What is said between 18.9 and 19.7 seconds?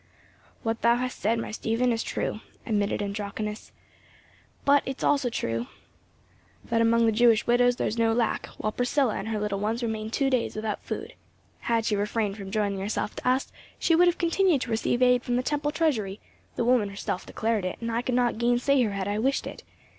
had I wished it.